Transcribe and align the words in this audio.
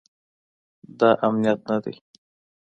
دا 0.99 1.09
امنیت 1.27 1.59
نه 1.69 1.77
دی 1.83 1.95